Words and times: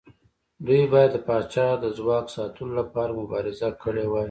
دوی 0.65 0.83
باید 0.91 1.11
د 1.13 1.17
پاچا 1.27 1.67
د 1.79 1.85
ځواک 1.97 2.25
ساتلو 2.35 2.69
لپاره 2.81 3.17
مبارزه 3.21 3.69
کړې 3.83 4.05
وای. 4.07 4.19